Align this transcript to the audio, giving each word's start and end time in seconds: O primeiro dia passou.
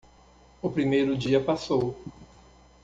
O 0.63 0.67
primeiro 0.71 1.15
dia 1.15 1.39
passou. 1.39 1.95